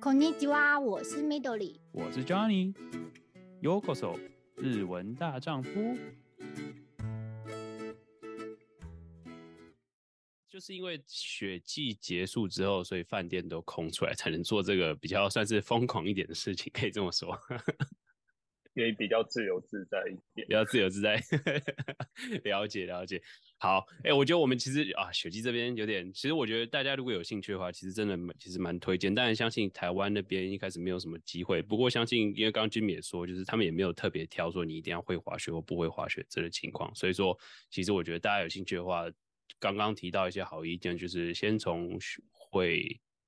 [0.00, 4.18] こんにちは，我是 Midori，我是 Johnny。Yokoso，
[4.56, 5.96] 日文大丈夫。
[10.48, 17.34] 就是因为雪季结束之后，所以饭店都空出来，才能做这个比较算是疯狂一点的事情，可以这么说。
[18.74, 21.22] 可以比较自由自在一点，比较自由自在，
[22.42, 23.22] 了解 了解。
[23.59, 29.13] 好，哎、我觉得我们其实啊，雪姬这边有点，其实我觉得大家如果有兴趣的话，其实真的其实蛮推荐。
[29.13, 37.37] 但是相信台湾那边一开始没有什么机会，不过相信因为刚刚 Jimmy 也说，就是他们也没有特别挑说你一定要会滑雪或不会滑雪这个情况，所以说
[37.69, 39.05] 其实我觉得大家有兴趣的话，
[39.59, 41.99] 刚刚提到一些好意见，就是先从
[42.31, 42.77] 会，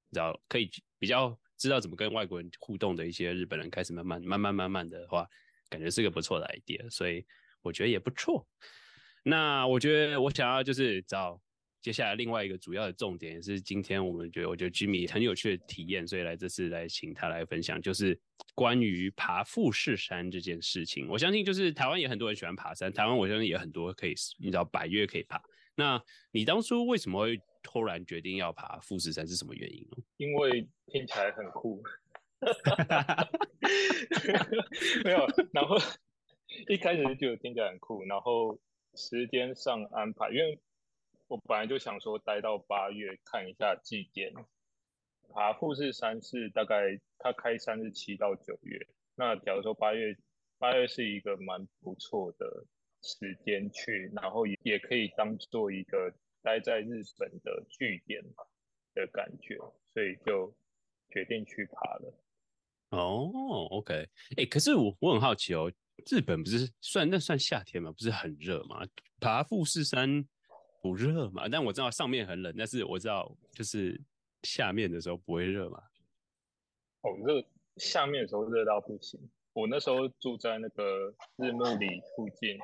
[0.09, 1.38] 你知道可以比较。
[1.58, 5.27] 知道怎么跟外国人互动的一些日本人开始慢慢慢慢慢慢的话，
[5.70, 7.23] 感觉是个不错的 idea，所以
[7.61, 8.44] 我觉得也不错。
[9.23, 11.39] 那我觉得我想要就是找
[11.81, 18.20] 接下来另外一个主要的重点，也是今天我们觉得我觉得 Jimmy 很有趣的体验，所以来这次来请他来分享，就是
[18.55, 21.08] 关于爬富士山这件事情。
[21.08, 25.41] 我相信就是台湾也很多人喜欢爬山，台湾我相信也很多可以你知道百岳可以爬。
[25.75, 27.39] 那你当初为什么会？
[27.63, 29.97] 突然决定要爬富士山是什么原因呢？
[30.17, 31.80] 因为听起来很酷
[35.06, 35.28] 没有。
[35.53, 35.78] 然后
[36.67, 38.59] 一开始就听起来很酷，然后
[38.95, 40.59] 时间上安排，因为
[41.28, 44.34] 我本来就想说待到八月看一下祭典。
[45.34, 50.16] 爬富士山是大概它开山是七到九月，那假如说八月，
[50.58, 52.66] 八月是一个蛮不错的
[53.02, 56.14] 时间去，然后也也可以当做一个。
[56.44, 58.19] 待在日本的据点
[58.95, 59.58] 的感觉，
[59.94, 60.52] 所以就
[61.12, 62.14] 决定去爬了。
[62.89, 63.30] 哦
[63.69, 65.72] ，OK，哎、可是我我很好奇哦，
[66.09, 67.91] 日本不是算那算夏天嘛？
[67.91, 68.85] 不是很热吗？
[69.19, 70.25] 爬富士山
[70.81, 71.47] 不热嘛？
[71.47, 73.99] 但我知道上面很冷，但是我知道就是
[74.44, 75.81] 下面的时候不会热嘛？
[77.02, 77.44] 哦，热，
[77.77, 79.19] 下面的时候热到不行。
[79.53, 82.57] 我那时候住在那个日暮里附近。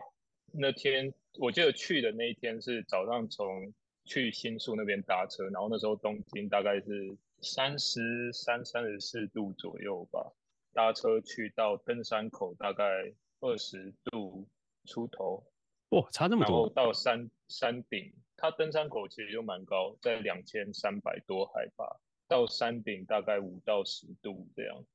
[0.54, 3.74] 那天我记得去的那一天是早上从
[4.06, 10.32] 去新宿那边搭车，然后那时候东京大概是三十三、三十四度左右吧，
[10.74, 13.14] 搭车去到登山口大概
[13.48, 14.46] 二十度
[14.86, 15.42] 出头，
[15.90, 16.56] 哇，差这么多！
[16.56, 21.86] 然后到山山顶，它登山口其实就蛮高，在两千三百多海拔，
[22.28, 24.86] 到山顶大概五到十度这样。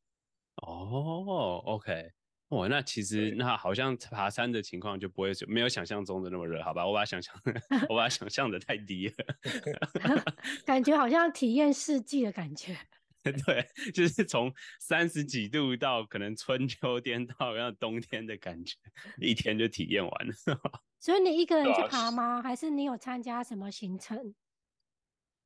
[0.56, 2.10] 哦，OK。
[2.48, 6.86] 哦，那其实那好像爬山的情况就不会没有想象中的那么热，好吧？
[6.86, 7.34] 我把它想象，
[7.88, 9.14] 我把它想象的太低了，
[10.66, 12.76] 感觉好像体验四季的感觉。
[13.47, 18.77] 对，就是从三十几度到可能春秋天到然后冬天的感觉，
[19.21, 20.34] 一天就体验完了。
[20.99, 22.43] 所以你一个人去爬吗？
[22.43, 24.34] 还是你有参加什么行程？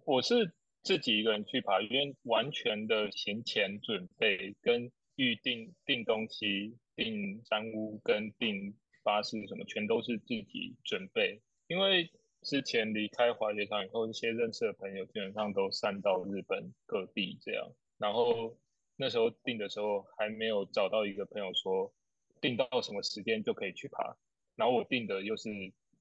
[0.05, 6.77] 我是自己一个人去爬，因为完全的行前准备跟预定订东西。
[6.97, 11.43] 订山屋跟订巴士什么，全都是自己准备。
[11.67, 12.11] 因为
[12.47, 17.73] 之前离开滑雪场以后，一些认识的朋友基本上都散到日本各地这样。
[17.99, 18.57] 然后
[18.95, 21.93] 那时候订的时候，还没有找到一个朋友说
[22.41, 24.17] 订到什么时间就可以去爬。
[24.55, 25.51] 然后我订的又是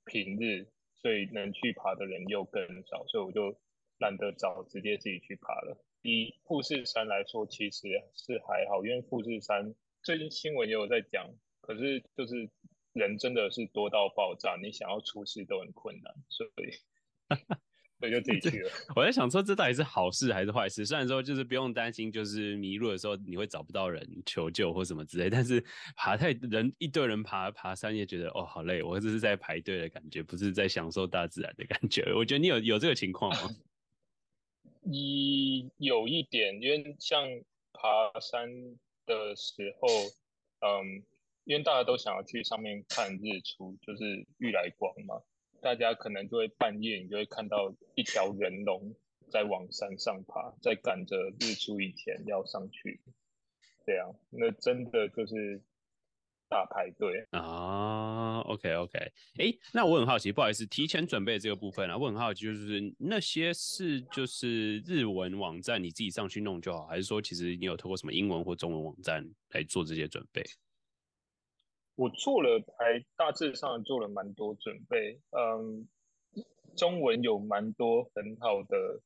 [0.05, 3.57] 平日，所以能去爬的人又更少，所以我就
[3.97, 5.84] 懒得找，直接自己去爬了。
[6.03, 9.73] 以富士山来说，其实是还好，因为富士山。
[10.03, 11.28] 最近新闻也有在讲，
[11.61, 12.47] 可是就是
[12.95, 16.72] 人真的是多到爆炸，你想要出事都很困难，所以
[18.00, 18.72] 所以就自己去了。
[18.95, 20.85] 我在想说，这到底是好事还是坏事？
[20.85, 25.63] 虽然说就是不用担心，就是迷路的时候你会找不到人求救或什么之类，但是
[25.95, 32.13] 爬太人一堆人爬爬山也觉得哦好累，我这是在排队的感觉，不是在享受大自然的感觉。
[32.16, 33.50] 我觉得你有有这个情况吗？
[34.91, 37.28] 一有一点，因为像
[37.73, 38.50] 爬山。
[39.07, 39.88] 的时候，
[40.66, 41.03] 嗯，
[41.45, 45.22] 因为大家都想要去上面看日出，就是玉来光嘛，
[45.61, 48.94] 大家可能就会半夜，你就会看到一条人龙
[49.31, 53.00] 在往山上爬，在赶着日出以前要上去，
[53.85, 55.64] 这样，那真的就是。
[56.47, 58.99] 大排队啊，OK OK，
[59.40, 70.43] 哎、那我很好奇，不好意思，提前准备这个部分啊，我很好奇，就是那些是就是日文网站，你自己上去弄就好，还是说其实你有透过什么英文或中文网站来做这些准备？
[71.96, 75.88] 我做了，还大致上做了蛮多准备，嗯，
[76.76, 79.02] 中文有蛮多很好的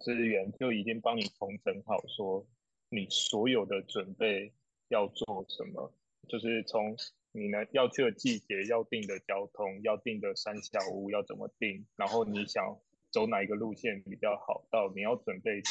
[0.00, 2.46] 资源，就已经帮你重整好，说
[2.88, 4.52] 你所有的准备
[4.88, 5.92] 要做什么。
[6.26, 6.96] 就是从
[7.32, 12.78] 你呢要去的季节、要订的交通、要订的山小屋要怎么订，然后你想
[13.10, 15.68] 走哪一个路线比较好，到你要准备的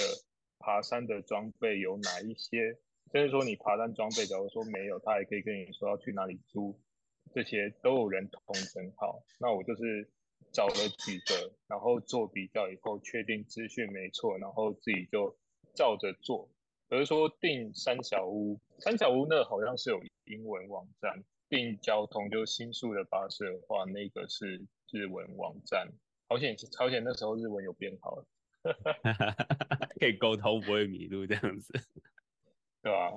[0.59, 2.77] 爬山的装备有哪一些，
[3.13, 6.81] 就是说你爬山装备，假如说没有，他还可以跟你说要去哪里租，
[7.31, 8.41] 这些都有人统
[8.73, 9.23] 整好。
[9.39, 10.09] 那我就是
[10.51, 15.37] 找了几个，然后做比较以后，确定资讯没错，然后自己就
[15.75, 16.49] 照着做。
[16.89, 25.87] 比如说订三小屋，三小屋那好像是有英文网站，订交通就新宿的巴士的话，那个是日文网站。
[26.29, 28.25] 朝鲜朝鲜，那时候日文有变好。
[29.99, 31.73] 可以沟通，不会迷路这样子，
[32.83, 33.09] 对啊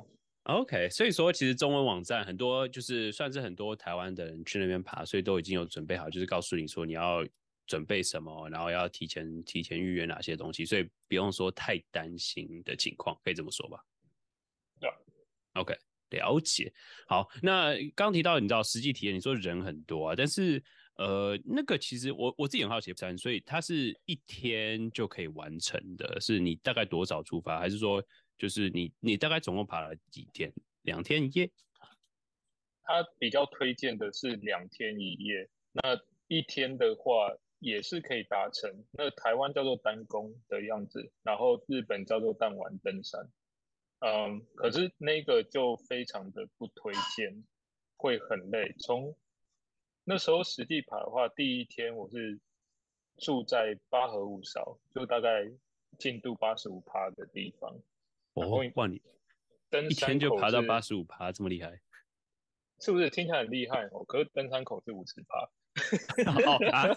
[0.44, 7.26] ？OK，所以说其实中文网站很多，就是算是很多台湾的人去那边爬，所以都已经有准备好，就是告诉你说你要
[7.66, 13.84] 准备什么，然后要提前提前预约哪些东西，所以不用说太担心的情况，可以这么说吧？
[14.78, 14.88] 对
[15.54, 15.76] ，OK，
[16.10, 16.72] 了解。
[17.08, 20.62] 好，那刚提到你知道实际体验，你说人很多啊，但是。
[20.98, 26.18] 呃，那个其实我我自己很好奇，所以它是一天就可以完成的？
[26.22, 28.02] 是你大概多早出发，还是说
[28.38, 30.52] 就是你你大概总共爬了几天？
[30.82, 31.50] 两天一夜？
[32.82, 38.84] 他比较推荐的是两天一夜，那一天的话也是可以达成。
[38.92, 43.28] 那台湾叫做单攻的样子，然后日本叫做弹丸登山。
[44.00, 47.44] 嗯，可是那个就非常的不推荐，
[47.96, 48.72] 会很累。
[48.78, 49.16] 从
[50.04, 52.38] 那时候实际爬的话，第一天我是
[53.16, 55.50] 住在八合五勺，就大概
[55.98, 57.76] 进度八十五趴的地方。
[58.36, 59.02] 哦，哇，你
[59.70, 61.80] 登山一天就爬到八十五趴，这么厉害？
[62.78, 64.04] 是不是听起来很厉害哦？
[64.04, 65.50] 可是登山口是五十趴。
[66.26, 66.88] 哦啊，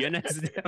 [0.00, 0.64] 原来是这样，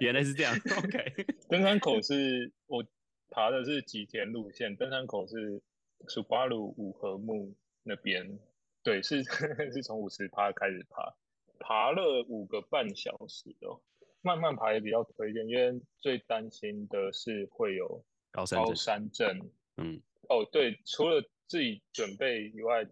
[0.00, 0.54] 原来是这样。
[0.78, 2.84] OK， 登山口是我
[3.30, 5.60] 爬的是吉田路线，登山口是
[6.08, 8.38] 苏巴鲁五合目那边。
[8.82, 9.22] 对，是
[9.72, 11.14] 是从五十趴开始爬，
[11.58, 13.82] 爬了五个半小时哦。
[14.22, 19.50] 慢慢爬也比较推荐，因为最担心的是会有高山镇。
[19.76, 22.86] 嗯，哦，对，除了自己准备以外，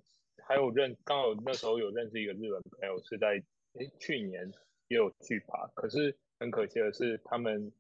[0.47, 3.43] 还有认刚好那时候有认识一个日本朋友，是在
[3.75, 4.51] 诶去年
[4.89, 7.73] 也有去爬，可是很可惜的是，他们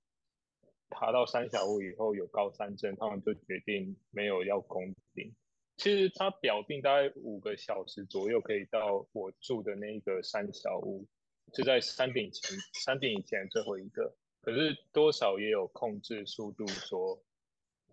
[0.90, 5.34] 爬到三小屋以后有高山症，他们就决定没有要攻顶。
[5.76, 11.06] 其实他表定大概五个小时左右可以到我住的那个三小屋，
[11.52, 14.14] 就在山顶前，山顶以前最后一个。
[14.40, 17.22] 可是多少也有控制速度，说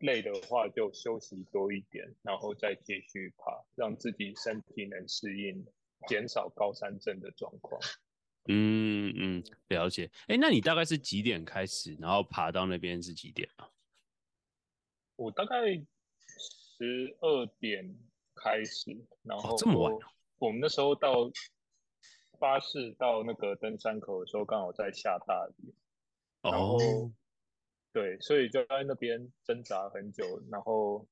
[0.05, 5.65] 累的话就休息多一点，然后再继续爬，让自己身体能适应，
[6.07, 7.81] 减少高山症的状况。
[8.47, 10.09] 嗯嗯，了解。
[10.27, 13.69] 哎，那你大概是几点开始，然后爬到那边是几点啊？
[15.15, 15.85] 我大概。
[16.77, 17.97] 十二点
[18.35, 18.91] 开始，
[19.23, 19.97] 然后这么晚，
[20.39, 21.31] 我们那时候到
[22.37, 25.73] 巴士到那个登山口的时候，刚好在下大雨，
[26.41, 26.77] 然后
[28.19, 31.07] 所以就在那边挣扎很久，然后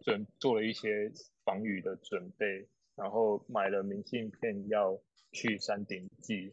[0.00, 1.12] 准做了一些
[1.44, 4.98] 防雨的准备，然后买了明信片要
[5.32, 6.52] 去山顶寄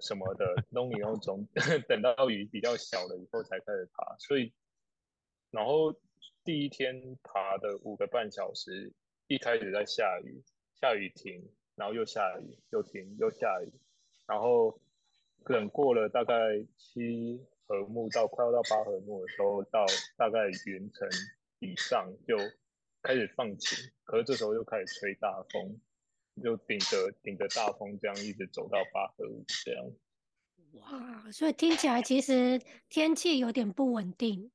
[0.00, 1.46] 什么的，弄以后从
[1.88, 4.52] 等到雨比较小了以后才开始爬，所以
[5.50, 5.94] 然后。
[6.44, 8.92] 第一天爬的五个半小时，
[9.28, 10.42] 一开始在下雨，
[10.74, 11.40] 下雨停，
[11.76, 13.72] 然后又下雨，又停，又下雨，
[14.26, 14.80] 然后
[15.44, 16.34] 等过了大概
[16.76, 19.86] 七合目到快要到八和木的时候，到
[20.16, 21.08] 大概云层
[21.60, 22.36] 以上就
[23.02, 25.80] 开始放晴，可是这时候又开始吹大风，
[26.42, 29.90] 就顶着顶着大风这样一直走到八和五这样。
[30.72, 34.50] 哇，所以听起来其实天气有点不稳定。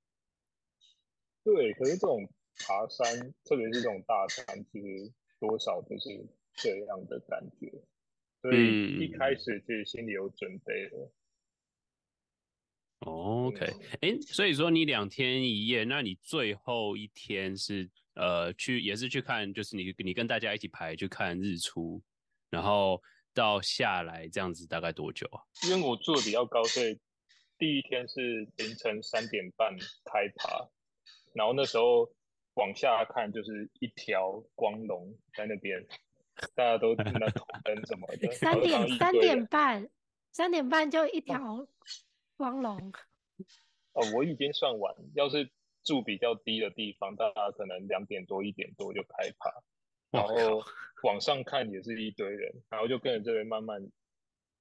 [1.43, 2.27] 对，可是这种
[2.59, 6.09] 爬山，特别是这种大山，其实多少就是
[6.53, 7.71] 这样的感觉。
[8.41, 11.11] 所以一开始其实心里有准备了。
[13.05, 13.65] 嗯、OK，
[14.01, 22.01] 哎，所以说你两天一夜，那你最后一天是呃去也是去看，就是你你跟大家一起排去看日出，
[22.49, 23.01] 然后
[23.33, 25.41] 到下来这样子大概多久啊？
[25.69, 26.99] 因为我住的比较高，所以
[27.59, 30.67] 第一天是凌晨三点半开爬。
[31.33, 32.09] 然后那时候
[32.55, 35.85] 往下看，就是一条光龙在那边，
[36.55, 38.31] 大家都听到头灯什么的。
[38.33, 39.87] 三点三点半，
[40.31, 41.67] 三点半就一条
[42.37, 42.93] 光龙。
[43.93, 44.95] 哦， 我已经算晚。
[45.15, 45.49] 要是
[45.83, 49.51] 住比较低的地方，大家可能两点多、一点多就开爬。
[50.11, 50.63] 然后
[51.03, 53.91] 往上看也是一堆人，然后就跟着这边慢慢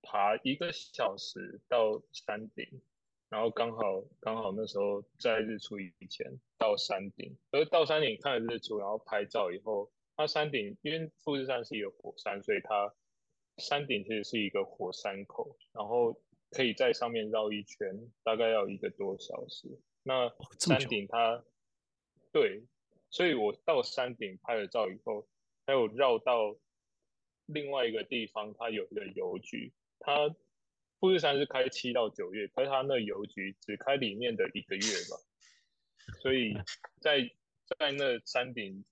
[0.02, 2.82] 爬一个小时到山顶。
[3.28, 6.26] 然后刚好刚好那时候在日出以前
[6.58, 12.94] 到山顶，而到山顶看了日出，然后拍照以后，它山顶因为富士山是一个火山，所以它
[13.58, 19.68] 山顶其实是一个火山口，然后可以在上面绕一圈，大概要一个多小时。
[20.02, 21.44] 那山顶它
[22.32, 22.62] 对，
[23.10, 25.28] 所以我到山顶拍了照以后，
[25.66, 26.56] 还有绕到
[27.46, 30.34] 另外一个地方，它有一个邮局，它
[31.00, 35.16] 富士山是开七到九月，可是它那邮局只开里面的一个月吧，
[36.22, 36.54] 所以
[37.00, 37.20] 在
[37.78, 38.84] 在那山顶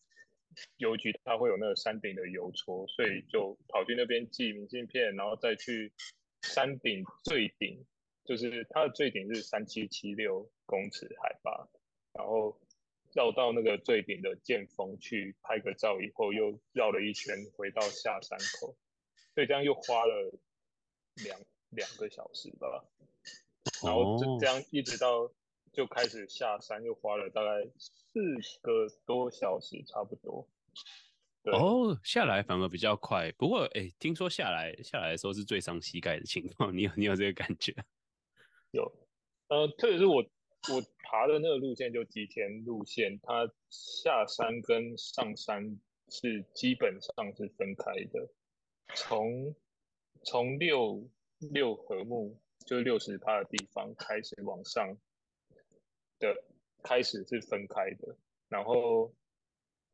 [0.76, 5.92] 邮局，它会有那个山顶的邮戳，所以就跑去那边寄明信片，然后再去
[6.44, 7.84] 山顶最顶。
[8.26, 11.68] 就是它的最顶是三七七六公尺海拔，
[12.14, 12.58] 然后
[13.12, 18.74] 绕到那个最顶的剑峰去拍个照，以后又绕了一圈回到下山口，
[19.34, 20.32] 所以这样又花了
[21.16, 22.86] 两两个小时吧。
[23.82, 25.30] 然后就这样一直到
[25.70, 30.48] 就开始下山，又花了大概四个多小时，差不多。
[31.52, 33.30] 哦，下来反而比较快。
[33.32, 37.74] 不过，哎，听说下来下来的时候是最伤膝盖的情况，你有你有这个感觉？
[38.72, 38.90] 有，
[39.48, 48.26] 呃，特别是我我爬的那个路线就吉田路线，它下山跟上山是基本上是分开的，
[48.94, 49.54] 从
[50.24, 51.06] 从六
[51.52, 54.96] 六合目就六十趴的地方开始往上
[56.18, 56.34] 的
[56.82, 58.16] 开始是分开的，
[58.48, 59.14] 然后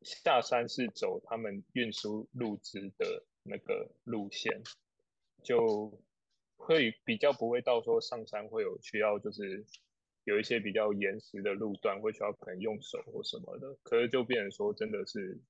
[0.02, 4.62] 下山是走他们运输路资的那个路线，
[5.42, 6.02] 就。
[6.62, 9.64] 会比较不会到说上山会有需要，就是
[10.24, 15.40] 有一些比较岩石的路段会需要可能用手或什么的，可是就变成说真的是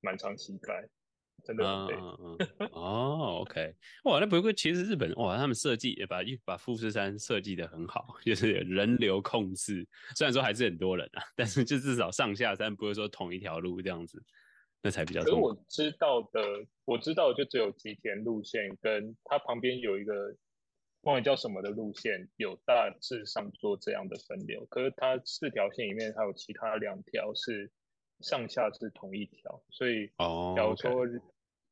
[0.00, 0.88] 蛮长膝盖，
[1.42, 1.64] 真的。
[1.64, 1.88] 嗯
[2.20, 2.68] 嗯嗯。
[2.72, 3.74] 哦，OK，
[4.04, 14.22] 哇，那不过其实日本哇，他们设计也把把富士山设计的很好， 就是人流控制，虽然说还是很多人啊， 但是就至少上下山不会说同一条路这样子，
[14.82, 15.22] 那才比较。
[15.22, 16.40] 可是我知道的，
[16.84, 20.36] 我知道就只有吉田路线跟它旁边有一个。
[21.06, 27.70] 忘了叫什么的路线，有大致上做这样的分流，可是它四条线里面还有其他两条是
[28.20, 31.06] 上下是同一条，所以哦假如说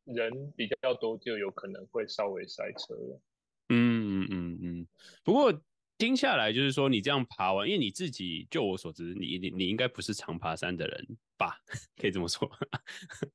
[0.04, 3.20] 人比较多，就有可能会稍微塞车了。
[3.68, 4.87] 嗯嗯嗯。
[5.25, 5.52] 不过
[5.99, 11.56] 听下来就是说，你这样爬完，因为你自己就我所知，你你你应该不是常爬山的人吧？
[11.96, 12.50] 可以这么说。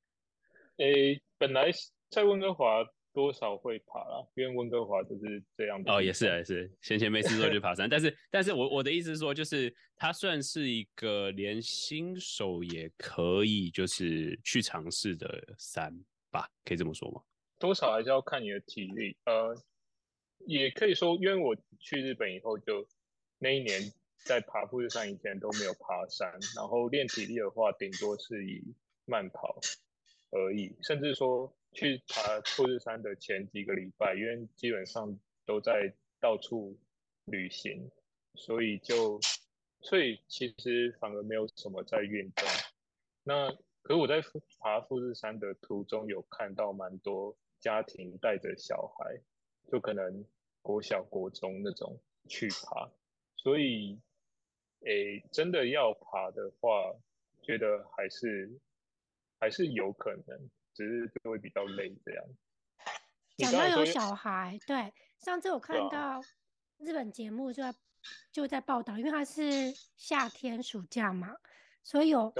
[0.77, 1.71] 诶、欸，本来
[2.09, 2.85] 在温哥华。
[3.17, 5.91] 多少会爬啦，因为温哥华就是这样的。
[5.91, 7.89] 哦，也是也是，闲闲没事做就爬山。
[7.89, 15.91] 但是， 但是我我的意思是说，就是它算是一个连新手也可以就是去尝试的山
[16.29, 17.19] 吧，可以这么说吗？
[17.57, 19.17] 多少还是要看你的体力。
[19.25, 19.59] 呃，
[20.45, 22.87] 也可以说，因为我去日本以后，就
[23.39, 23.81] 那一年
[24.25, 29.59] 在爬富士山以前都没有爬山，然后练体力的话，顶多是以慢跑
[30.29, 31.51] 而已，甚至说。
[31.71, 36.77] 去爬富士山的前几个礼拜，因为基本上都在到处
[37.25, 37.91] 旅行，
[38.35, 39.19] 所以就
[39.81, 42.47] 所以其实反而没有什么在运动。
[43.23, 43.51] 那
[43.83, 44.21] 可是我在
[44.59, 49.21] 爬富士山的途中，有看到蛮多家庭带着小孩，
[49.71, 50.25] 就可能
[50.61, 52.89] 国小、国中那种去爬，
[53.35, 53.99] 所以
[54.81, 56.93] 诶，真的要爬的话，
[57.43, 58.59] 觉得还是
[59.39, 60.49] 还是有可能。
[60.77, 62.23] 只是就会比较累这样。
[63.37, 66.21] 讲到有小孩，对，上次我看到
[66.77, 67.73] 日本节目就在
[68.31, 71.35] 就在报道，因为他是夏天暑假嘛，
[71.83, 72.31] 所以有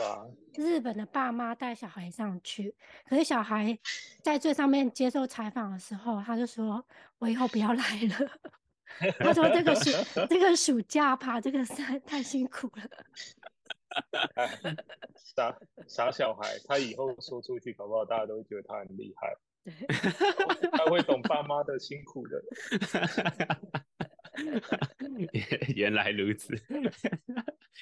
[0.56, 2.75] 日本的爸妈带小孩上去。
[3.08, 3.77] 可是小孩
[4.22, 6.86] 在最上面接受采访的时候，他就说
[7.17, 8.39] ：“我以后不要来了。
[9.20, 9.91] ”他说：“这个暑
[10.29, 12.84] 这个暑假爬这个山太辛苦了。”
[15.35, 19.35] 傻傻小孩，他以后说出去，搞不好大家都会觉得他很厉害。
[20.71, 22.41] 他会懂爸妈的辛苦的。
[25.75, 26.55] 原来如此。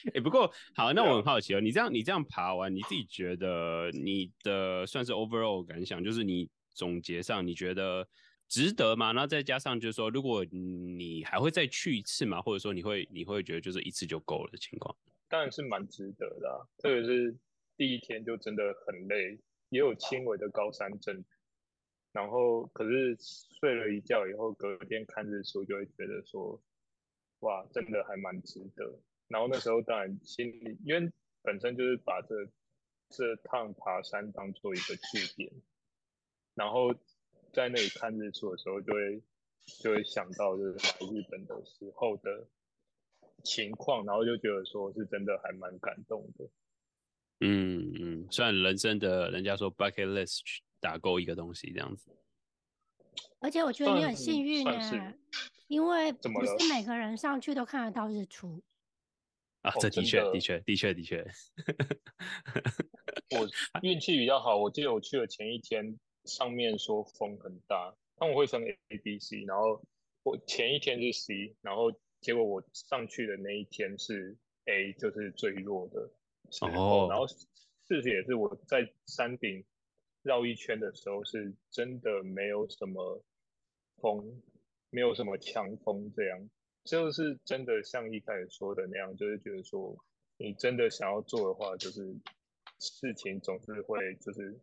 [0.05, 8.07] 哎、欸，不过好，那我很好奇哦，你这样你这样爬完，你自己觉得你的算是 overall 感想，就是你总结上你觉得
[8.48, 9.13] 值得吗？
[9.13, 12.41] 然后再加上就是说，如果你还会再去一次吗？
[12.41, 14.95] 或者说你会你会觉得就是一次就够了的情况？
[15.36, 17.38] 当然是蛮值得的、特别是
[17.75, 19.38] 第一天就真的很累，
[19.68, 21.25] 也有轻微的高山症，
[22.13, 23.18] 然后可是
[23.60, 26.63] 睡了一觉以后，隔天看日出就会觉得说，
[27.39, 28.98] 哇，真的还蛮值得。
[29.27, 31.12] 然后那时候当然心里，因为
[31.42, 32.50] 本身就是把这
[33.10, 35.51] 这趟爬山当做一个据点，
[36.54, 36.94] 然后
[37.51, 39.22] 在那里看日出的时候，就会
[39.84, 42.48] 就会想到就是来日本的时候的。
[43.46, 46.50] 情况，然后就觉得说是真的还蛮感动的。
[47.40, 50.42] 嗯嗯，算人生的人家说 bucket list
[50.80, 52.12] 打勾一个东西这样子。
[53.40, 55.14] 而且我觉得你很幸运呢，
[55.68, 58.62] 因为不是每个人上去都看得到日出。
[59.62, 61.25] 啊，这的确的确的确的确。
[63.38, 63.50] 我
[63.82, 69.84] 运气比较好，我记得我去的前一天，上面说风很大，但我会分 A、B、C，然后
[70.24, 71.92] 我前一天是 C，然后
[72.25, 76.12] 结果我上去的那一天是 A，就是最弱的
[76.50, 77.01] 时候。
[77.01, 77.12] Oh.
[77.12, 79.63] 然后事实也是我在山顶
[80.24, 83.24] 绕一圈的时候，是真的没有什么
[83.98, 84.41] 风，
[84.89, 86.50] 没有什么强风，这样
[86.84, 89.96] 就是真的像一开始说的那样，就是觉得说
[90.38, 92.15] 你真的想要做的话，就是。
[92.77, 94.60] 事情总是会就是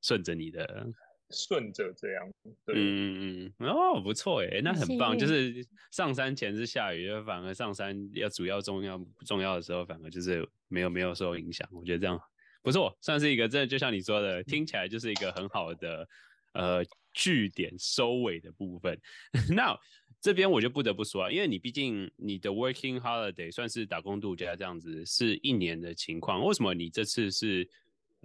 [0.00, 0.86] 顺着你的，
[1.30, 2.32] 顺着这样，
[2.64, 5.18] 对，嗯嗯哦，不错哎，那很棒。
[5.18, 11.68] 就是上山前是下雨，反而上山要主要重要重要的时候，反而就是没有没有受影响。
[11.72, 12.20] 我觉得这样
[12.62, 16.08] 不错，算是一个，这就像你说的，听起来就是一个很好的
[16.52, 18.96] 呃句点收尾的部分。
[19.50, 19.76] 那
[20.20, 26.44] 这边我就不得不说啊，因为你毕竟你的 working holiday 算是打工度假这样子，是一年的情况。
[26.44, 27.68] 为什么你这次是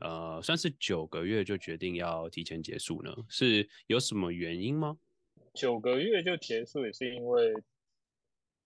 [0.01, 3.15] 呃算是九个月就决定要提前结束呢？
[3.29, 4.97] 是有什么原因吗？
[5.53, 7.53] 九个月就结束也是因为，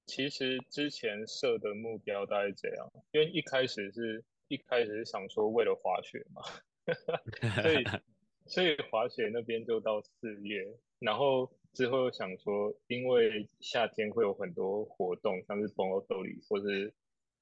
[0.05, 6.41] 其实之前设的目标大概这样，因为一开始是一开始是想说为了滑雪嘛，
[7.61, 7.83] 所以
[8.47, 10.65] 所以滑雪那边就到四月，
[10.99, 11.51] 然后。
[11.75, 16.93] 之后想说，因为夏天会有很多活动，像是盆踊り，或是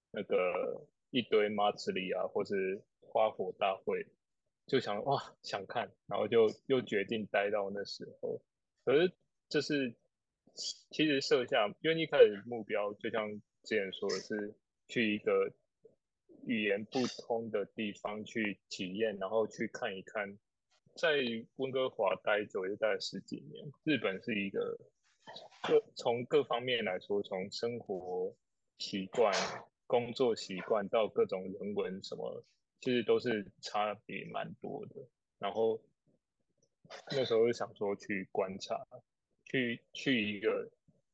[0.10, 2.82] 那个一堆马齿里啊，或是
[3.14, 4.06] 花火大会，
[4.68, 8.42] 就想哇想看，然后就又决定待到那时候。
[8.84, 9.14] 可是
[9.48, 9.96] 这是
[10.90, 13.30] 其实设下，因为一开始目标就像
[13.64, 14.56] 之前说的是
[14.88, 15.54] 去一个
[16.46, 20.38] 语言不通的地方去体验，然后去看一看。
[20.96, 21.10] 在
[21.56, 23.66] 温哥华待久，也待了十几年。
[23.84, 24.78] 日本是一个
[25.64, 28.36] 各从各方面来说，从生活
[28.78, 29.34] 习惯、
[29.88, 32.44] 工作习惯到各种人文什么，
[32.84, 34.96] 其实都是差别蛮多的。
[35.40, 35.82] 然后
[37.12, 38.86] 那时候就想说去观察，
[39.46, 40.70] 去去一个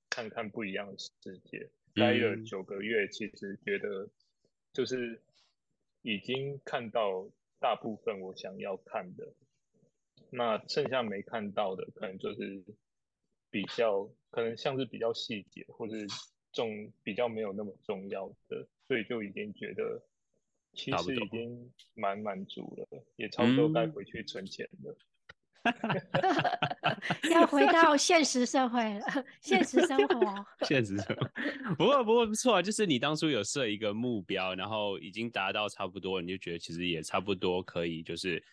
[0.10, 1.70] 看看不一样的世界。
[1.94, 4.10] 待了九个月，其实觉得
[4.74, 5.22] 就是
[6.02, 7.30] 已经看到
[7.60, 9.32] 大部分我想要看的。
[10.32, 12.64] 那剩下没看到的，可能就是
[13.52, 16.08] 比较，可能像是比较细节，或是
[16.52, 20.02] 重比较没有那么重要的，所以就已经觉得
[20.74, 24.98] 其实已经蛮满足了，也差不多该回去存钱了。
[25.64, 25.74] 嗯、
[27.32, 29.06] 要回到现实社会了，
[29.42, 31.30] 现实生活， 现实生活。
[31.78, 38.44] 不过不过不错啊，就是你当初有设一个目标，然后已经达到差不多，你就觉得其实也差不多可以，就是。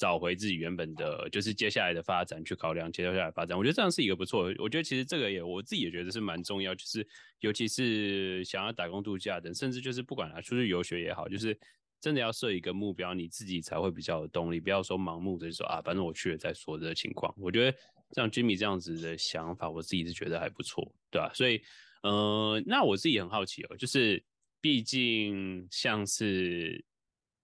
[0.00, 4.50] 找回自己原本的，就是接下来的发展去考量接下来发展，我觉得这样是一个不错。
[4.56, 7.06] 我觉得其实这个也我自己也觉得是蛮重要，就是
[7.40, 11.54] 尤其是想要打工度假的，甚至就是不管啊出去游学也好，就是
[12.00, 17.34] 真的要设一个目标，你自己才会比较有动力，不要说盲目的说啊，反正我去了再说这个情况。
[17.36, 17.78] 我觉得
[18.12, 21.62] 像 Jimmy 这样子的想法，我自己是觉得还不错，对吧、所以，
[22.04, 24.24] 嗯、呃，那我自己很好奇哦，就是
[24.62, 26.82] 毕竟像是。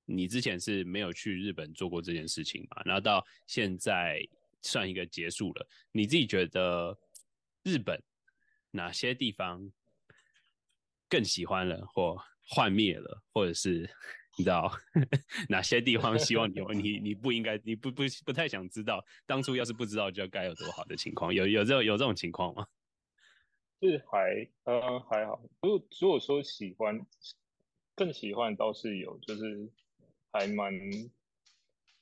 [0.06, 2.80] 你之前是没有去日本做过这件事情嘛？
[2.84, 4.26] 然后到现在
[4.62, 6.96] 算一个结束了，你自己觉得
[7.64, 8.00] 日本
[8.70, 9.70] 哪些地方
[11.08, 12.16] 更喜欢了，或
[12.48, 13.90] 幻灭了，或者是
[14.38, 14.72] 你知道
[15.50, 21.34] 哪些地方希望你你你不应该你不不不太想知道，当初要是不知道就该有多好的情况？
[21.34, 22.66] 有有这有这种情况吗？
[23.82, 27.04] 是还呃还好，如如果说喜欢
[27.94, 29.68] 更喜欢倒是有，就是。
[30.38, 30.70] 还蛮，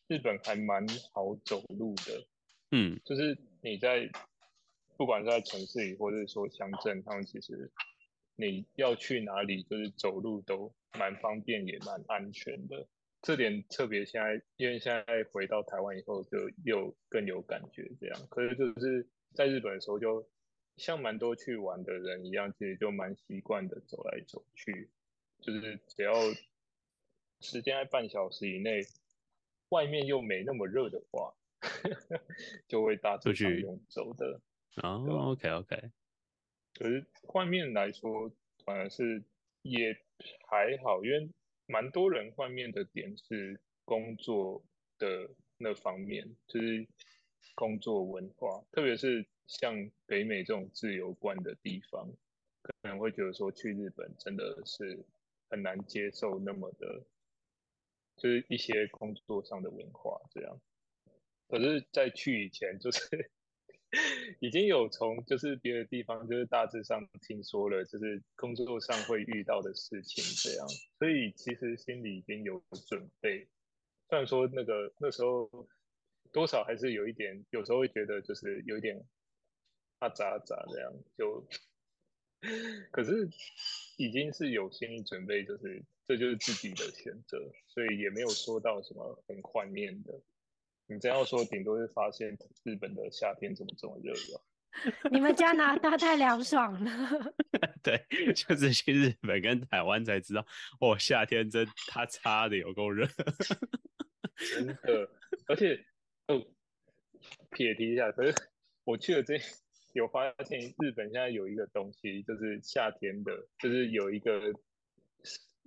[0.08, 2.26] 日本还蛮好走路的，
[2.72, 4.10] 嗯，就是你在
[4.96, 7.70] 不管是在城市里或者说乡镇，他们其实
[8.34, 12.88] 你要去哪里，就是走路都蛮方便，也蛮安全的。
[13.22, 18.26] 这点特别现在，因为现在回到台湾以后，就又更有感觉这样。
[18.28, 20.28] 可是就是在日本的时候，就
[20.76, 24.90] 像蛮多去玩的人一样，其实就蛮习惯的走来走去，
[25.40, 26.12] 就是只要。
[27.44, 28.80] 时间在半小时以内，
[29.68, 31.34] 外面又没那么热的话，
[32.66, 34.40] 就会大致上用走的。
[34.82, 35.90] 哦，OK OK。
[36.74, 38.32] 可是换面来说，
[38.64, 39.22] 反而是
[39.62, 39.94] 也
[40.48, 41.30] 还好，因为
[41.66, 44.64] 蛮多人换面的点是工作
[44.98, 46.88] 的那方面，就是
[47.54, 52.10] 工作文化，特别是像北美这种自由惯的地方，
[52.62, 55.04] 可能会觉得说去日本真的是
[55.50, 57.04] 很难接受那么的。
[58.16, 60.60] 就是一些工作上的文化这样，
[61.48, 63.30] 可是，在去以前，就是
[64.40, 73.48] 已经有从就是别的地方就是大致上听说了，就是工作上会遇到的事情这样，所以其实心里已经有准备。
[74.08, 75.68] 虽然说那个那时候
[76.32, 79.04] 多少还是有一点，有时候会觉得就是有一点
[79.98, 81.46] 啊咋咋这样，就
[82.92, 83.28] 可是
[83.96, 90.12] 已经是有心理准备，就是这就是自己的选择，所以也没有说到什么很幻念的。
[90.86, 94.44] 你这样说，顶多是发现日本的夏天怎么这么热了。
[95.12, 97.34] 你们加拿大太凉爽了。
[97.82, 100.44] 对， 就是去日本跟台湾才知道，
[100.80, 103.06] 哦，夏天真他擦的有够热。
[104.56, 105.08] 真的，
[105.46, 105.78] 而且
[106.26, 106.44] 哦，
[107.52, 108.34] 撇题一下，可是
[108.82, 109.38] 我去了这，
[109.92, 114.52] 有发现日本现在有一个东西，就是夏天的，就是有一个，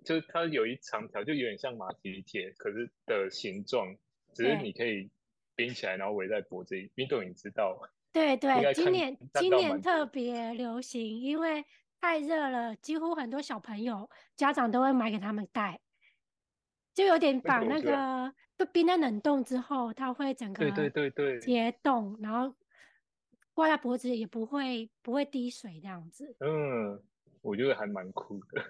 [0.03, 3.95] 就是它有一长条，就有点像马蹄铁，可是的形状。
[4.33, 5.09] 只是你可以
[5.55, 6.91] 冰起来，然后围在脖子里。
[6.93, 7.75] 冰豆你知道？
[8.13, 11.65] 对对，今年今年特别流行，因为
[11.99, 15.79] 太热了，几乎很多小朋友家长都会买给他们戴，
[16.93, 22.55] 就有点把那个都冰在冷冻之后，它会整个对对对结冻，然后
[23.55, 26.35] 挂在脖子也不会不会滴水这样子。
[26.41, 27.01] 嗯。
[27.41, 28.63] 我觉得还蛮酷的，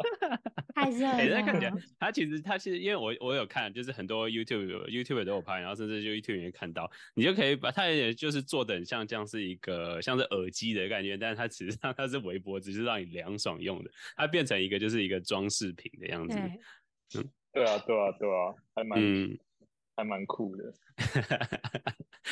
[0.74, 1.16] 太热了。
[1.16, 16.38] 欸、看起来，他其实他其实，因为我我有看，就是很多 YouTube YouTube 都有拍，然后甚至就 YouTube 也看到，你就可以把它也就是做的很像这样是一个像是耳机的感觉，但是它其实上它是围脖只，是让你凉爽用的，它变成一个就是一个装饰品的样子。
[16.38, 19.38] 嗯，对啊，对啊，对啊，还蛮、嗯、
[19.96, 20.72] 还蛮酷的。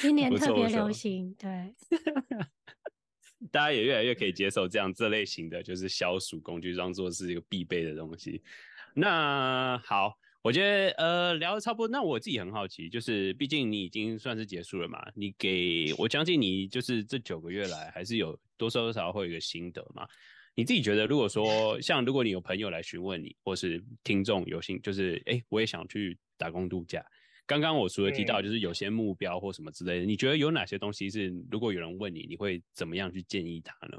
[0.00, 1.74] 今年特别流行，对。
[3.50, 8.42] 大家也越来越可以接受这样这类型的就是消暑工具，当做是一个必备的东西。
[8.94, 11.88] 那好，我觉得呃聊得差不多。
[11.88, 20.06] 那我自己很好奇，就是毕竟你已经算是结束了嘛，你给我相信你就是这九个月来还是有多少多少会有一个心得嘛？
[20.54, 27.02] 你自己觉得，如果说像如果你有朋友来询问你，或是听众有心，就是哎、欸，我也想去打工度假。
[27.50, 33.98] 刚刚我除了提到就是有些目标或什么之类的，嗯、你觉得有哪些东西是如果有人问你，你会怎么样去建议他呢？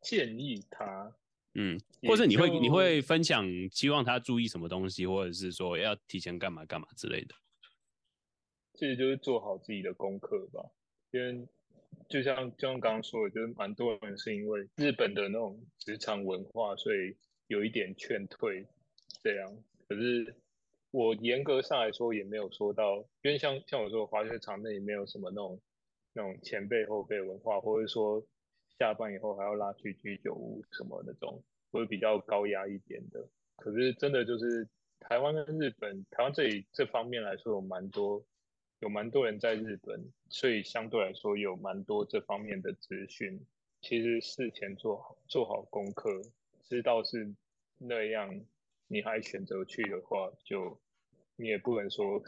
[0.00, 1.12] 建议他，
[1.52, 7.34] 嗯，或者你会你会分享希望他注意什么东西，或者是说要提前干嘛干嘛之类的。
[8.72, 10.64] 其实就是做好自己的功课吧，
[11.10, 11.46] 因为
[12.08, 17.14] 就像就像刚刚说的，就是蛮多人是因为日本的那种职场文化，所以
[17.48, 18.66] 有一点劝退
[19.22, 19.54] 这样，
[19.86, 20.34] 可是。
[20.96, 25.60] 我严格上来说也没有说到，因为像像我说滑雪场内也没有什么那种
[26.14, 28.26] 那种前辈后辈文化，或者说
[28.78, 33.28] 下班以后还要拉去居酒屋什么那种，会比较高压一点的。
[33.56, 34.66] 可是真的就是
[34.98, 38.24] 台湾跟日本，台湾这里这方面来说有蛮多
[38.80, 43.38] 有蛮多人在日本，所以相对来说有蛮多这方面的资讯。
[43.82, 46.22] 其实事前做好做好功课，
[46.62, 47.34] 知道是
[47.76, 48.40] 那样，
[48.86, 50.80] 你还选择去的话就。
[51.36, 52.22] 你也不能说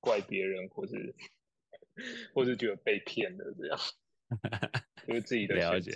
[0.00, 1.14] 怪别人，或是
[2.32, 3.78] 或是觉得被骗了这样，
[5.06, 5.92] 就是自己的了解。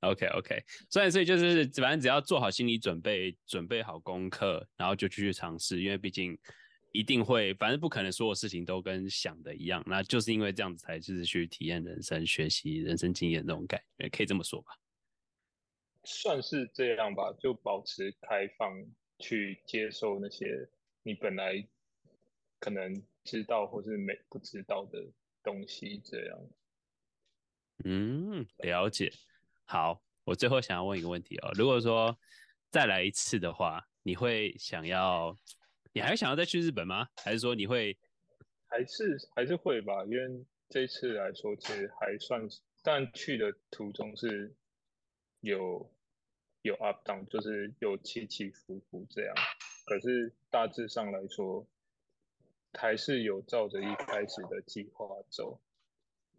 [0.00, 6.38] OK OK，所以所以就是反正只要做好心理准备，准备好功课，然后就继续尝试，因为毕竟
[6.92, 14.72] 一定会，反正不可能所有事情都跟想的一样，那就是因为这样子才就是去体验人生、学习人生经验那种感觉，可以这么说吧？
[16.04, 18.72] 算是这样吧，就保持开放
[19.18, 20.46] 去接受那些。
[21.02, 21.66] 你本来
[22.58, 24.98] 可能知道或是没不知道的
[25.42, 26.38] 东西，这样。
[27.84, 29.10] 嗯，了解。
[29.64, 32.18] 好，我最后想要问一个问题哦，如果说
[32.70, 35.34] 再来一次的话，你会想要，
[35.92, 37.08] 你还想要再去日本吗？
[37.16, 37.98] 还是说你会？
[38.66, 42.46] 还是还是会吧，因为这次来说其实还算，
[42.82, 44.54] 但去的途中是
[45.40, 45.92] 有
[46.62, 49.34] 有 up down，就是有起起伏伏这样。
[49.86, 51.66] 可是大致上来说，
[52.74, 55.60] 还是有照着一开始的计划走，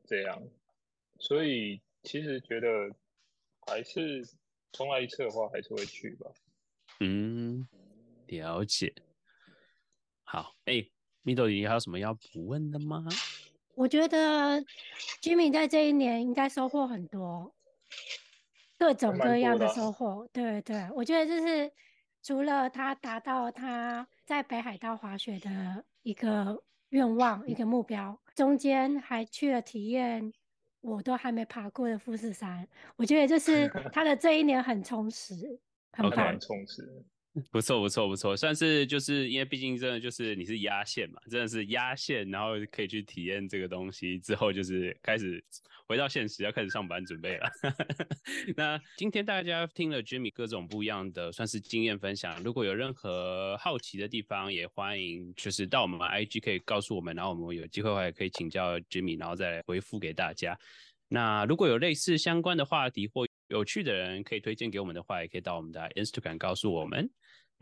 [0.06, 0.42] 这样。
[1.20, 2.96] 所以其实觉得
[3.68, 4.26] 还是
[4.72, 6.32] 重来一次的话，还是会去吧。
[7.02, 7.68] 嗯，
[8.28, 8.94] 了解。
[10.24, 10.92] 好，哎、欸，
[11.24, 13.06] 米豆，你还有什么要补问的吗？
[13.76, 14.64] 我觉得
[15.22, 17.54] Jimmy 在这一年应该收获很多，
[18.78, 20.30] 各种各样的收获。
[20.32, 21.72] 对对，我觉得这是。
[22.24, 30.32] 除了他达到他在北海道滑雪的一个愿望、一个目标，中间还去了体验
[30.82, 32.68] 我都还没爬过的富士山。
[32.96, 35.60] 我觉得就是 他的这一年很充实，
[35.92, 37.04] 很棒，充实。
[37.50, 45.42] 不错不错不错，算是就是因为毕竟真的就是你是压线嘛，真的是压线，然后可以去体验这个东西之后，就是开始
[45.88, 47.50] 回到现实，要开始上班准备了。
[48.58, 60.60] 那今天大家听了 Jimmy 各种不一样的算是经验分享，如果有任何好奇的地方，也欢迎就是到我们 IG 可以告诉我们，然后我们有机会的话也可以请教 Jimmy，然后再回复给大家。
[61.08, 67.10] 那如果有类似相关的话题或有趣的人可以推荐给我们的话，也可以到我们的 Instagram 告诉我们。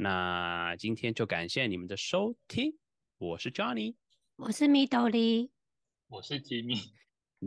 [0.01, 2.73] 那今天就感谢你们的收听，
[3.17, 3.95] 我是 Johnny，
[4.37, 5.51] 我是米豆里，
[6.07, 6.75] 我是吉米，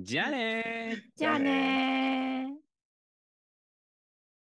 [0.05, 2.32] 加嘞，加嘞。